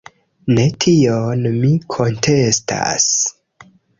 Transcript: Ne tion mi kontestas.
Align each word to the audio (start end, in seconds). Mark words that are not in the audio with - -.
Ne 0.53 0.63
tion 0.85 1.43
mi 1.59 1.69
kontestas. 1.95 3.07